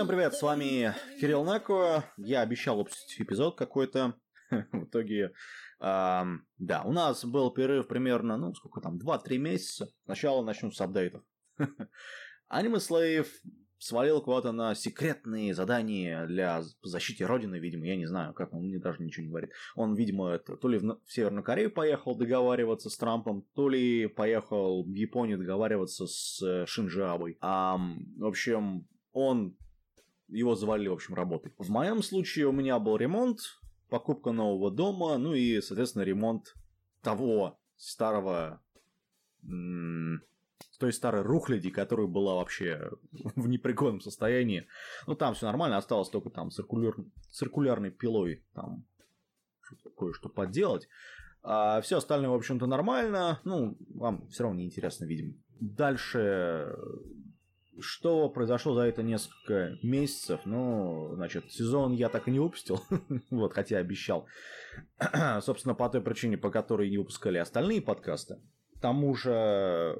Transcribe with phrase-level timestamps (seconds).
[0.00, 2.06] Всем привет, с вами Кирилл Нако.
[2.16, 4.14] Я обещал выпустить эпизод какой-то.
[4.50, 5.34] В итоге,
[5.78, 9.88] эм, да, у нас был перерыв примерно, ну, сколько там, 2-3 месяца.
[10.06, 11.22] Сначала начну с апдейтов.
[12.50, 13.26] Anime Slave
[13.76, 18.78] свалил куда-то на секретные задания для защиты Родины, видимо, я не знаю, как он мне
[18.78, 19.50] даже ничего не говорит.
[19.74, 24.06] Он, видимо, это, то ли в, в Северную Корею поехал договариваться с Трампом, то ли
[24.06, 27.36] поехал в Японию договариваться с э, Шинджабой.
[27.42, 29.58] А, в общем, он
[30.30, 31.52] его завалили, в общем, работой.
[31.58, 33.40] В моем случае у меня был ремонт,
[33.88, 36.54] покупка нового дома, ну и, соответственно, ремонт
[37.02, 38.60] того старого
[40.80, 44.66] той старой рухляди, которая была вообще в непригодном состоянии.
[45.06, 46.94] Ну, там все нормально, осталось только там циркуляр...
[47.30, 48.84] циркулярной пилой там
[49.96, 50.88] кое-что подделать.
[51.42, 53.40] А все остальное, в общем-то, нормально.
[53.44, 55.34] Ну, вам все равно неинтересно, видимо.
[55.60, 56.74] Дальше,
[57.80, 60.40] что произошло за это несколько месяцев?
[60.44, 62.82] Ну, значит, сезон я так и не выпустил,
[63.30, 64.26] вот, хотя обещал.
[65.40, 68.40] Собственно, по той причине, по которой не выпускали остальные подкасты.
[68.76, 69.98] К тому же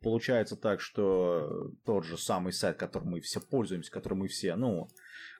[0.00, 4.88] получается так, что тот же самый сайт, которым мы все пользуемся, которым мы все, ну,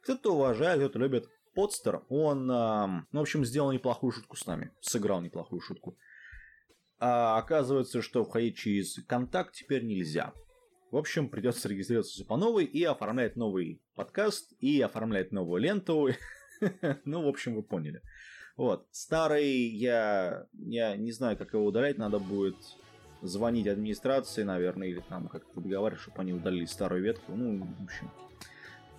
[0.02, 5.20] кто-то уважает, кто-то любит, Подстер, он, ну, в общем, сделал неплохую шутку с нами, сыграл
[5.20, 5.96] неплохую шутку.
[6.98, 10.32] А оказывается, что входить через контакт теперь нельзя.
[10.94, 16.10] В общем, придется регистрироваться по новой и оформлять новый подкаст, и оформлять новую ленту.
[17.04, 18.00] ну, в общем, вы поняли.
[18.56, 18.86] Вот.
[18.92, 22.54] Старый я, я не знаю, как его удалять, надо будет
[23.22, 27.32] звонить администрации, наверное, или там как-то договаривать, чтобы они удалили старую ветку.
[27.34, 28.08] Ну, в общем,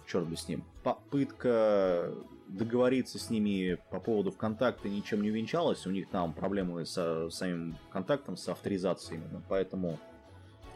[0.06, 0.66] черт бы с ним.
[0.84, 2.14] Попытка
[2.50, 5.88] договориться с ними по поводу ВКонтакта ничем не увенчалась.
[5.88, 9.42] У них там проблемы со самим контактом, с авторизацией именно.
[9.48, 9.98] Поэтому,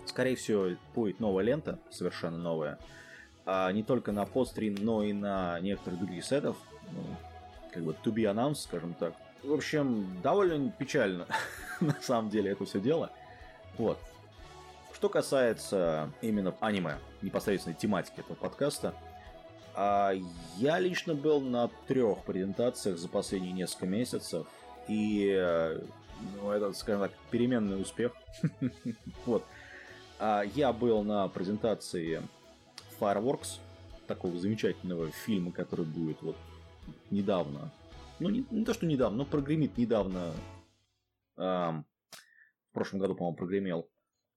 [0.09, 2.78] скорее всего, будет новая лента, совершенно новая.
[3.46, 6.58] А не только на подстрим, но и на некоторых других сетов.
[6.92, 7.03] Ну,
[7.72, 9.14] как бы to be announced, скажем так.
[9.44, 11.25] В общем, довольно печально
[11.80, 13.12] на самом деле это все дело.
[13.78, 13.98] Вот.
[14.94, 18.94] Что касается именно аниме, непосредственной тематики этого подкаста,
[19.75, 20.14] а
[20.58, 24.48] я лично был на трех презентациях за последние несколько месяцев,
[24.90, 25.80] и
[26.42, 28.14] ну, это, скажем так, переменный успех.
[29.25, 29.46] вот.
[30.19, 32.22] А я был на презентации
[33.00, 33.59] Fireworks,
[34.06, 36.35] такого замечательного фильма, который будет вот
[37.09, 37.72] недавно.
[38.19, 40.34] Ну, не, не то, что недавно, но прогремит недавно
[41.38, 41.85] эм,
[42.69, 43.90] в прошлом году, по-моему, прогремел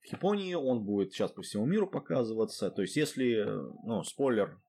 [0.02, 2.70] в Японии, он будет сейчас по всему миру показываться.
[2.70, 3.44] То есть, если,
[3.84, 4.60] ну, спойлер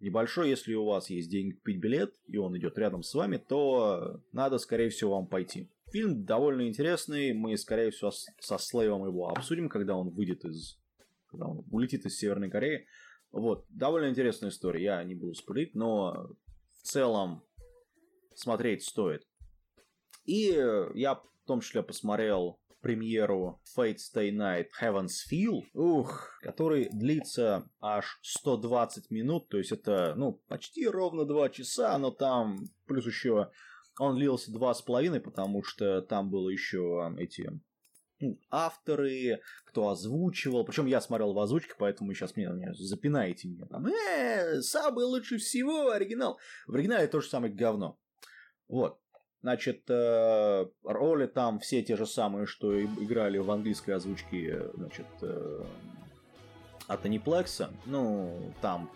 [0.00, 4.20] небольшой, если у вас есть деньги купить билет, и он идет рядом с вами, то
[4.32, 5.70] надо, скорее всего, вам пойти.
[5.92, 10.78] Фильм довольно интересный, мы, скорее всего, со Слейвом его обсудим, когда он выйдет из...
[11.26, 12.86] когда он улетит из Северной Кореи.
[13.30, 16.30] Вот, довольно интересная история, я не буду спорить, но
[16.72, 17.42] в целом
[18.34, 19.26] смотреть стоит.
[20.24, 20.54] И
[20.94, 28.18] я в том числе посмотрел премьеру Fate Stay Night Heaven's Feel, ух, который длится аж
[28.22, 33.50] 120 минут, то есть это, ну, почти ровно 2 часа, но там плюс еще
[33.98, 37.50] он длился два с половиной, потому что там было еще эти
[38.20, 40.64] ну, авторы, кто озвучивал.
[40.64, 43.66] Причем я смотрел в озвучке, поэтому сейчас мне, меня запинаете меня.
[43.66, 46.38] Там, э, самый лучший всего оригинал.
[46.66, 47.98] В оригинале то же самое говно.
[48.68, 48.98] Вот.
[49.40, 55.64] Значит, э, роли там все те же самые, что играли в английской озвучке, значит, э,
[56.88, 57.70] от Аниплекса.
[57.86, 58.90] Ну, там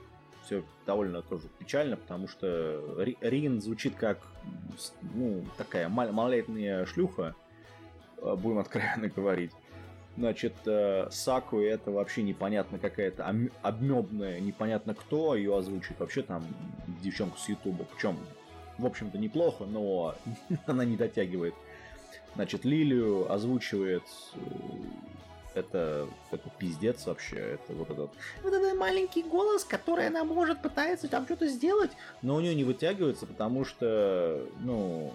[0.45, 4.19] все довольно тоже печально, потому что Рин звучит как
[5.15, 7.35] ну, такая мал- малолетняя шлюха,
[8.19, 9.53] э, будем откровенно говорить.
[10.15, 10.53] Значит,
[11.11, 15.99] Саку это вообще непонятно какая-то обмебная, непонятно кто ее озвучит.
[15.99, 16.45] Вообще там
[17.03, 17.85] девчонку с Ютуба.
[17.85, 18.19] Причем
[18.79, 20.15] в общем-то, неплохо, но
[20.67, 21.55] она не дотягивает.
[22.35, 24.05] Значит, Лилию озвучивает
[24.35, 24.39] э,
[25.55, 28.11] это, это пиздец вообще, это вот этот,
[28.43, 31.91] вот этот маленький голос, который она может пытается там что-то сделать,
[32.23, 35.13] но у нее не вытягивается, потому что, ну,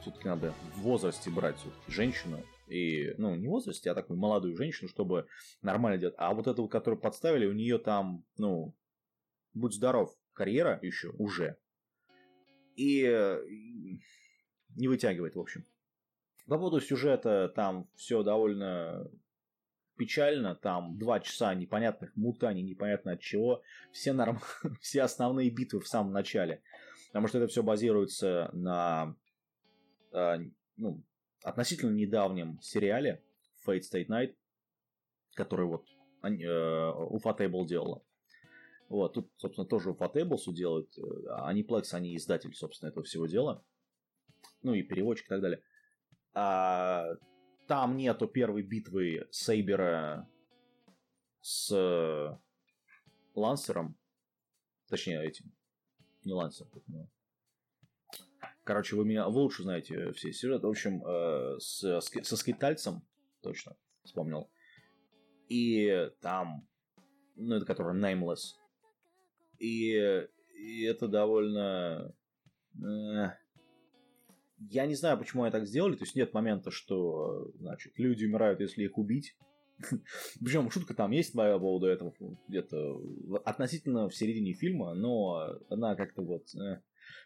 [0.00, 1.56] все-таки надо в возрасте брать
[1.86, 5.26] женщину, и, ну, не возрасте, а такую молодую женщину, чтобы
[5.60, 6.14] нормально делать.
[6.16, 8.74] А вот эту, которую подставили, у нее там, ну,
[9.52, 11.58] будь здоров, карьера еще уже.
[12.76, 13.02] И
[14.74, 15.66] не вытягивает, в общем.
[16.46, 19.08] По поводу сюжета там все довольно
[19.96, 23.62] печально, там два часа непонятных мутаний, непонятно от чего,
[23.92, 24.40] все, норм...
[24.80, 26.62] все основные битвы в самом начале,
[27.08, 29.14] потому что это все базируется на
[30.12, 30.38] э,
[30.76, 31.02] ну,
[31.44, 33.22] относительно недавнем сериале
[33.66, 34.34] Fate State Night,
[35.34, 35.86] который вот
[36.22, 38.02] э, Уфатейбл делала.
[38.88, 40.90] Вот, тут, собственно, тоже Уфатейбл все делают.
[40.98, 43.64] Aniplex, они издатель, собственно, этого всего дела.
[44.62, 45.62] Ну и переводчик и так далее.
[46.34, 47.04] А,
[47.66, 50.28] там нету первой битвы Сейбера
[51.40, 52.38] с
[53.34, 53.96] Лансером.
[54.88, 55.52] Точнее, этим.
[56.24, 57.08] Не Лансер, но...
[58.64, 60.66] Короче, вы меня вы лучше знаете все сюжеты.
[60.66, 63.02] В общем, э, с, со скитальцем,
[63.40, 64.50] точно, вспомнил.
[65.48, 66.68] И там,
[67.34, 68.54] ну, это который Nameless.
[69.58, 69.96] И,
[70.54, 72.14] и это довольно...
[72.76, 73.30] Э,
[74.70, 75.96] я не знаю, почему они так сделали.
[75.96, 79.36] То есть нет момента, что, значит, люди умирают, если их убить.
[80.40, 82.14] Причем шутка там есть по поводу этого
[82.48, 83.00] где-то
[83.44, 86.80] относительно в середине фильма, но она как-то вот э,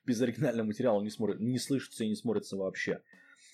[0.07, 3.03] без оригинального материала не, смотрит, не слышится и не смотрится вообще.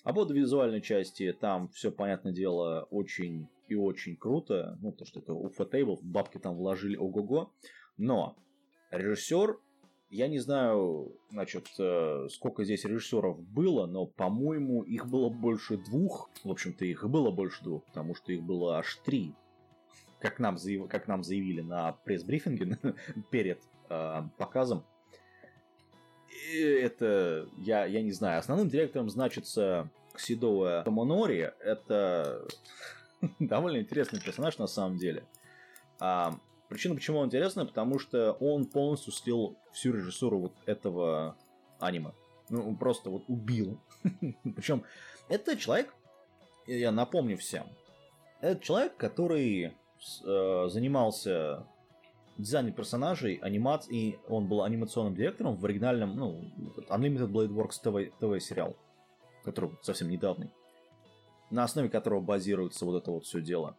[0.04, 4.78] А по поводу визуальной части, там все, понятное дело, очень и очень круто.
[4.80, 7.52] Ну, то, что это Уфа Тейбл, бабки там вложили ого-го.
[7.96, 8.36] Но
[8.90, 9.58] режиссер
[10.12, 16.28] я не знаю, значит, э, сколько здесь режиссеров было, но, по-моему, их было больше двух.
[16.44, 19.34] В общем-то, их было больше двух, потому что их было аж три.
[20.20, 20.86] Как нам, заяв...
[20.88, 22.78] как нам заявили на пресс-брифинге
[23.30, 24.84] перед э, показом.
[26.52, 31.54] И это, я, я не знаю, основным директором значится Ксидова Томонори.
[31.60, 32.46] Это
[33.38, 35.24] довольно интересный персонаж на самом деле.
[35.98, 36.38] А,
[36.72, 41.36] Причина, почему он интересный, потому что он полностью слил всю режиссуру вот этого
[41.78, 42.12] аниме.
[42.48, 43.78] Ну, просто вот убил.
[44.56, 44.82] Причем
[45.28, 45.94] это человек,
[46.66, 47.66] я напомню всем,
[48.40, 49.74] это человек, который
[50.24, 51.66] э, занимался
[52.38, 56.40] дизайном персонажей, анимацией, он был анимационным директором в оригинальном, ну,
[56.88, 58.78] Unlimited Blade Works TV, TV сериал,
[59.44, 60.48] который совсем недавний,
[61.50, 63.76] на основе которого базируется вот это вот все дело.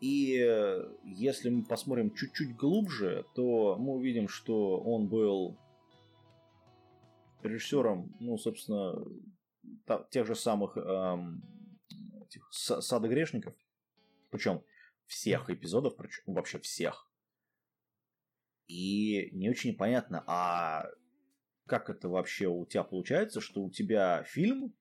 [0.00, 5.56] И э, если мы посмотрим чуть-чуть глубже, то мы увидим, что он был
[7.42, 9.04] режиссером, ну, собственно,
[10.10, 11.42] тех же самых эм,
[12.26, 13.54] этих сада грешников.
[14.30, 14.62] Причем
[15.06, 17.08] всех эпизодов, причем вообще всех.
[18.66, 20.86] И не очень понятно, а
[21.66, 24.74] как это вообще у тебя получается, что у тебя фильм,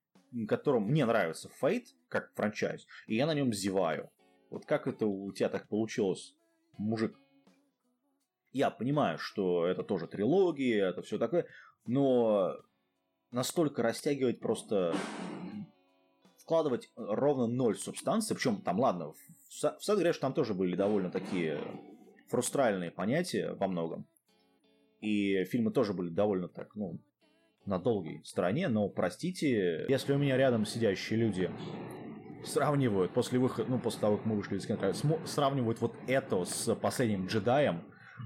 [0.48, 4.12] которым мне нравится Фейт, как франчайз, и я на нем зеваю.
[4.50, 6.36] Вот как это у тебя так получилось,
[6.77, 7.18] мужик?
[8.53, 11.45] Я понимаю, что это тоже трилогия, это все такое,
[11.86, 12.56] но
[13.31, 14.95] настолько растягивать просто
[16.38, 19.18] вкладывать ровно ноль субстанции, причем там, ладно, в
[19.50, 21.59] Сад Грэш там тоже были довольно такие
[22.27, 24.06] фрустральные понятия во многом.
[25.02, 26.99] И фильмы тоже были довольно так, ну,
[27.66, 31.52] на долгой стороне, но простите, если у меня рядом сидящие люди
[32.45, 36.73] сравнивают после выхода, ну, после того, как мы вышли из кинотеатра, сравнивают вот это с
[36.75, 37.83] последним джедаем,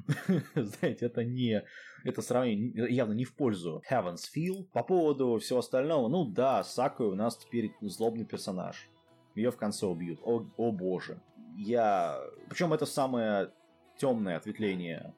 [0.55, 1.63] знаете, это не,
[2.03, 4.65] это сравнение явно не в пользу Heaven's Feel.
[4.71, 8.89] По поводу всего остального, ну да, Сакуя у нас теперь злобный персонаж.
[9.35, 10.19] Ее в конце убьют.
[10.23, 11.21] О, о боже.
[11.55, 12.19] Я...
[12.49, 13.51] Причем это самое
[13.97, 15.13] темное ответвление,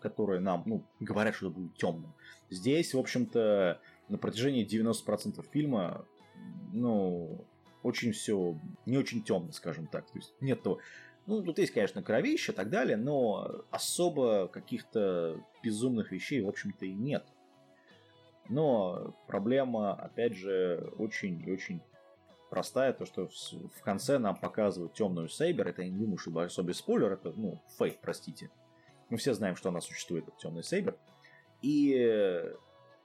[0.00, 2.14] которое нам, ну, говорят, что это будет темным.
[2.48, 6.04] Здесь, в общем-то, на протяжении 90% фильма,
[6.72, 7.44] ну,
[7.82, 10.06] очень все не очень темно, скажем так.
[10.10, 10.78] То есть нет того...
[11.26, 16.86] Ну, тут есть, конечно, кровище и так далее, но особо каких-то безумных вещей, в общем-то,
[16.86, 17.24] и нет.
[18.48, 21.82] Но проблема, опять же, очень и очень
[22.48, 26.74] простая, то, что в конце нам показывают темную Сейбер, это я не думаю, что особый
[26.74, 28.50] спойлер, это, ну, фейк, простите.
[29.08, 30.98] Мы все знаем, что она существует, темный Сейбер.
[31.62, 32.44] И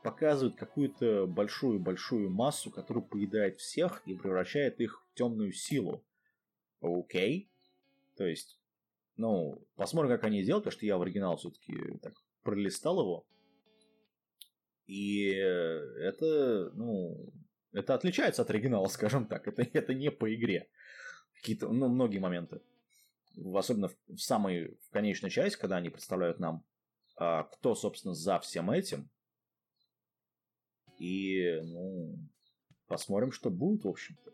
[0.05, 6.05] показывает какую-то большую-большую массу, которая поедает всех и превращает их в темную силу.
[6.79, 7.51] Окей.
[8.15, 8.59] То есть,
[9.17, 13.25] ну, посмотрим, как они делают, потому что я в оригинал все-таки так пролистал его.
[14.85, 17.33] И это, ну,
[17.73, 19.47] это отличается от оригинала, скажем так.
[19.47, 20.69] Это, это не по игре.
[21.33, 22.61] Какие-то, ну, многие моменты.
[23.55, 26.63] Особенно в, в самой в конечной части, когда они представляют нам,
[27.17, 29.09] а, кто, собственно, за всем этим.
[30.97, 32.17] И, ну,
[32.87, 34.31] посмотрим, что будет, в общем-то.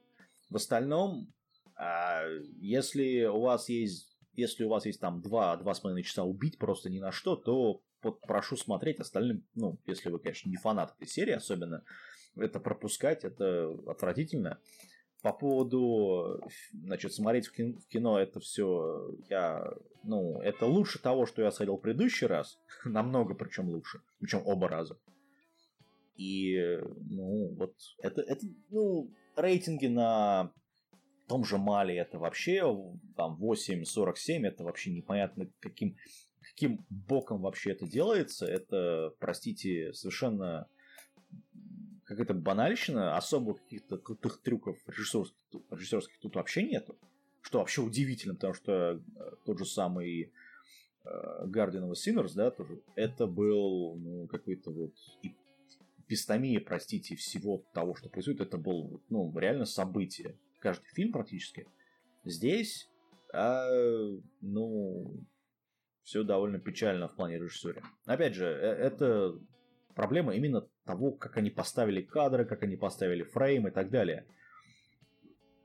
[0.49, 1.33] В остальном,
[1.75, 2.25] а,
[2.59, 7.11] если у вас есть если у вас есть там 2-2,5 часа убить просто ни на
[7.11, 7.81] что, то
[8.27, 11.83] прошу смотреть остальным, ну, если вы, конечно, не фанат этой серии особенно,
[12.35, 14.59] это пропускать, это отвратительно.
[15.21, 16.41] По поводу,
[16.73, 19.71] значит, смотреть в кино это все, я,
[20.03, 24.67] ну, это лучше того, что я сходил в предыдущий раз, намного причем лучше, причем оба
[24.67, 24.97] раза.
[26.21, 26.77] И,
[27.09, 30.53] ну, вот, это, это ну, рейтинги на
[31.27, 32.61] том же Мали это вообще,
[33.15, 35.97] там 8.47, это вообще непонятно каким,
[36.41, 38.45] каким боком вообще это делается.
[38.45, 40.67] Это, простите, совершенно
[42.05, 45.39] какая-то банальщина, особо каких-то крутых трюков режиссерских,
[45.71, 46.95] режиссерских тут вообще нету.
[47.41, 50.31] Что вообще удивительно, потому что э, тот же самый
[51.03, 51.09] э,
[51.45, 54.93] Guardian of Sinners, да, тоже, это был ну, какой-то вот
[56.11, 58.41] эпистомия, простите, всего того, что происходит.
[58.41, 60.37] Это был, ну, реально событие.
[60.59, 61.67] Каждый фильм практически.
[62.25, 62.89] Здесь,
[63.33, 63.65] а,
[64.41, 65.15] ну,
[66.03, 67.81] все довольно печально в плане режиссера.
[68.05, 69.39] Опять же, э, это
[69.95, 74.25] проблема именно того, как они поставили кадры, как они поставили фрейм и так далее.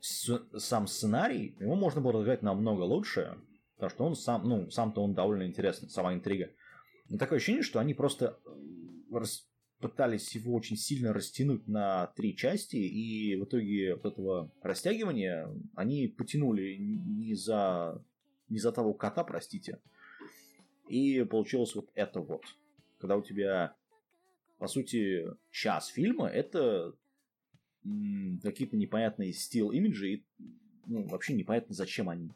[0.01, 3.37] С, сам сценарий, его можно было разыграть намного лучше,
[3.75, 6.51] потому что он сам, ну, сам-то он довольно интересный, сама интрига.
[7.09, 8.39] Но такое ощущение, что они просто
[9.13, 9.49] рас,
[9.81, 16.09] пытались его очень сильно растянуть на три части, и в итоге вот этого растягивания они
[16.09, 18.03] потянули не за,
[18.49, 19.81] не за того кота, простите,
[20.89, 22.43] и получилось вот это вот.
[22.99, 23.77] Когда у тебя
[24.59, 26.95] по сути, час фильма это
[28.43, 30.25] какие-то непонятные стил имиджи и
[30.87, 32.29] ну, вообще непонятно, зачем они.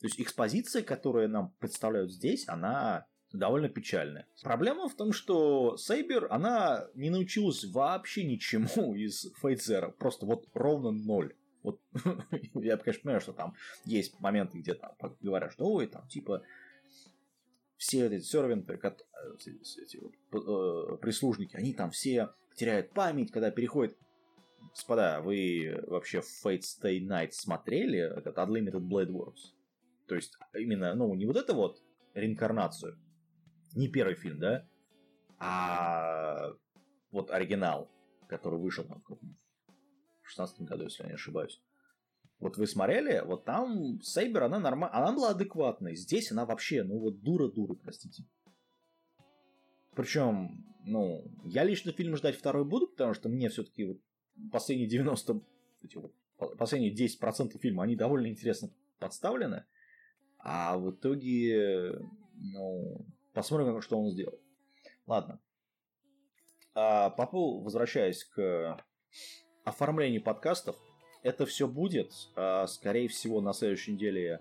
[0.00, 4.26] То есть экспозиция, которую нам представляют здесь, она довольно печальная.
[4.42, 9.90] Проблема в том, что Сейбер, она не научилась вообще ничему из Фейцера.
[9.90, 11.34] Просто вот ровно ноль.
[11.62, 11.80] Вот
[12.54, 13.54] я, конечно, понимаю, что там
[13.84, 16.42] есть моменты, где там говорят, что ой, там типа
[17.76, 18.92] все эти сервенты, э,
[19.40, 23.96] эти э, прислужники, они там все теряют память, когда переходят
[24.70, 29.54] Господа, вы вообще Fate Stay Night смотрели, этот Unlimited Blade Wars?
[30.06, 31.82] То есть, именно, ну, не вот это вот
[32.14, 32.98] реинкарнацию,
[33.76, 34.66] не первый фильм, да,
[35.38, 36.52] а
[37.10, 37.90] вот оригинал,
[38.28, 39.02] который вышел там,
[40.22, 41.62] в 16 году, если я не ошибаюсь.
[42.38, 45.96] Вот вы смотрели, вот там Сейбер, она нормально, она была адекватной.
[45.96, 48.24] Здесь она вообще, ну вот дура-дура, простите.
[49.94, 53.98] Причем, ну, я лично фильм ждать второй буду, потому что мне все-таки вот
[54.52, 55.40] последние 90,
[55.82, 56.12] эти вот,
[56.58, 59.64] последние 10% фильма, они довольно интересно подставлены.
[60.38, 61.98] А в итоге,
[62.34, 63.06] ну,
[63.36, 64.40] посмотрим, что он сделает.
[65.06, 65.38] Ладно.
[66.74, 67.26] А, по
[67.60, 68.78] возвращаясь к
[69.64, 70.76] оформлению подкастов,
[71.22, 72.12] это все будет.
[72.34, 74.40] А, скорее всего, на следующей неделе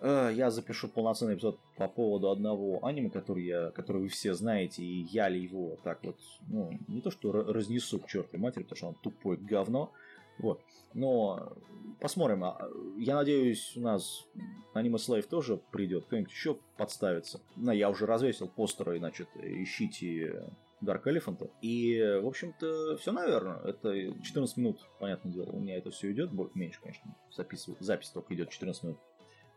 [0.00, 4.82] э, я запишу полноценный эпизод по поводу одного аниме, который, я, который вы все знаете,
[4.82, 6.18] и я ли его так вот,
[6.48, 9.92] ну, не то что разнесу к чертовой матери, потому что он тупое говно,
[10.38, 10.60] вот.
[10.94, 11.52] Но
[12.00, 12.44] посмотрим.
[12.44, 14.26] А, я надеюсь, у нас
[14.74, 17.40] Аниме Слайв тоже придет, кто-нибудь еще подставится.
[17.56, 20.50] На, я уже развесил постеры, значит, ищите
[20.82, 21.50] Dark Elephant.
[21.62, 23.58] И, в общем-то, все, наверное.
[23.60, 25.50] Это 14 минут, понятное дело.
[25.50, 27.14] У меня это все идет, меньше, конечно.
[27.34, 28.98] Запись, запись только идет 14 минут.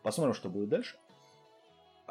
[0.04, 0.98] Посмотрим, что будет дальше.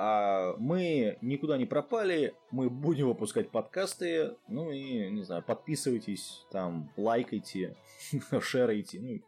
[0.01, 6.93] А мы никуда не пропали, мы будем выпускать подкасты, ну и, не знаю, подписывайтесь, там,
[6.97, 7.75] лайкайте,
[8.41, 9.23] шерайте, ну и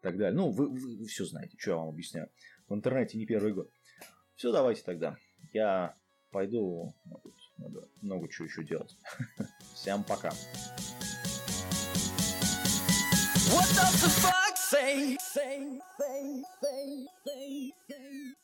[0.00, 0.32] так далее.
[0.32, 2.30] Ну, вы, вы, вы все знаете, что я вам объясняю.
[2.68, 3.68] В интернете не первый год.
[4.36, 5.16] Все, давайте тогда.
[5.52, 5.96] Я
[6.30, 6.94] пойду
[7.58, 8.96] надо много чего еще делать.
[9.74, 10.30] Всем пока.
[13.50, 15.16] What does the fuck say?
[15.18, 18.41] Say, say, say, say, say, say.